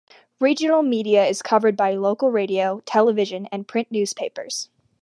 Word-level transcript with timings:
Regional 0.39 0.81
media 0.81 1.27
is 1.27 1.43
covered 1.43 1.77
by 1.77 1.91
local 1.93 2.31
radio, 2.31 2.81
television 2.87 3.45
and 3.51 3.67
print 3.67 3.91
newspapers. 3.91 4.67